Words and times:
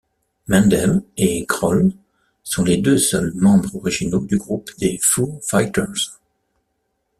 Mendel 0.47 1.03
et 1.15 1.45
Grohl 1.45 1.91
sont 2.41 2.63
les 2.63 2.77
deux 2.77 2.97
seuls 2.97 3.33
membres 3.35 3.75
originaux 3.75 4.25
du 4.25 4.39
groupe 4.39 4.71
des 4.79 4.97
Foo 4.99 5.39
Fighters. 5.43 6.19